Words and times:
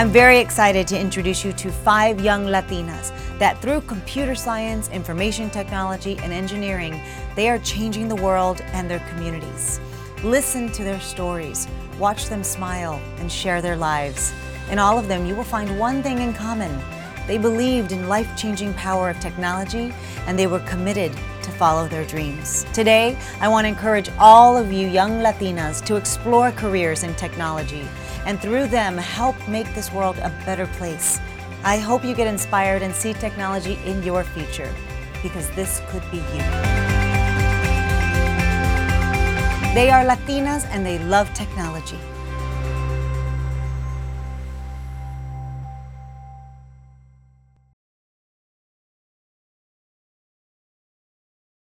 I'm 0.00 0.08
very 0.08 0.38
excited 0.38 0.88
to 0.88 0.98
introduce 0.98 1.44
you 1.44 1.52
to 1.52 1.70
five 1.70 2.22
young 2.22 2.46
Latinas 2.46 3.12
that 3.38 3.60
through 3.60 3.82
computer 3.82 4.34
science, 4.34 4.88
information 4.88 5.50
technology, 5.50 6.16
and 6.22 6.32
engineering, 6.32 7.02
they 7.36 7.50
are 7.50 7.58
changing 7.58 8.08
the 8.08 8.16
world 8.16 8.62
and 8.72 8.90
their 8.90 9.06
communities. 9.10 9.78
Listen 10.24 10.72
to 10.72 10.84
their 10.84 11.00
stories, 11.00 11.68
watch 11.98 12.30
them 12.30 12.42
smile, 12.42 12.98
and 13.18 13.30
share 13.30 13.60
their 13.60 13.76
lives. 13.76 14.32
In 14.70 14.78
all 14.78 14.98
of 14.98 15.06
them, 15.06 15.26
you 15.26 15.34
will 15.34 15.44
find 15.44 15.78
one 15.78 16.02
thing 16.02 16.20
in 16.20 16.32
common. 16.32 16.70
They 17.26 17.38
believed 17.38 17.92
in 17.92 18.08
life-changing 18.08 18.74
power 18.74 19.10
of 19.10 19.20
technology, 19.20 19.92
and 20.26 20.38
they 20.38 20.46
were 20.46 20.60
committed 20.60 21.12
to 21.42 21.50
follow 21.52 21.88
their 21.88 22.04
dreams. 22.04 22.66
Today, 22.72 23.16
I 23.40 23.48
want 23.48 23.64
to 23.64 23.68
encourage 23.68 24.10
all 24.18 24.56
of 24.56 24.72
you 24.72 24.88
young 24.88 25.20
Latinas 25.20 25.84
to 25.86 25.96
explore 25.96 26.52
careers 26.52 27.02
in 27.02 27.14
technology 27.14 27.86
and 28.26 28.40
through 28.40 28.66
them 28.66 28.96
help 28.98 29.36
make 29.48 29.72
this 29.74 29.92
world 29.92 30.18
a 30.18 30.30
better 30.44 30.66
place. 30.66 31.20
I 31.64 31.78
hope 31.78 32.04
you 32.04 32.14
get 32.14 32.26
inspired 32.26 32.82
and 32.82 32.94
see 32.94 33.12
technology 33.14 33.78
in 33.84 34.02
your 34.02 34.24
future 34.24 34.72
because 35.22 35.48
this 35.50 35.82
could 35.88 36.02
be 36.10 36.18
you. 36.18 36.42
They 39.74 39.90
are 39.90 40.04
Latinas 40.04 40.66
and 40.70 40.84
they 40.84 40.98
love 40.98 41.32
technology. 41.34 41.98